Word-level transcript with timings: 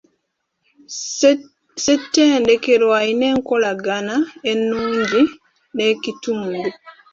Ssettendekero 0.93 2.87
alina 2.99 3.25
enkolagana 3.33 4.15
ennungi 4.51 5.21
n'ekitundu. 5.75 6.69